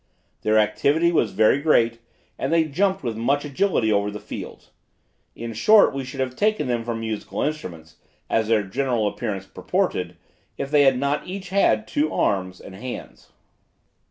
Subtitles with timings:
[0.41, 1.99] Their activity was very great,
[2.39, 4.71] and they jumped with much agility over the fields.
[5.35, 10.17] In short, we should have taken them for musical instruments, as their general appearance purported,
[10.57, 11.29] if they had not had
[11.85, 13.31] each two arms and hands.